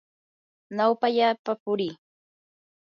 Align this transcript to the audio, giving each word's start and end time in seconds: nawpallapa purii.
nawpallapa 0.75 1.53
purii. 1.63 1.95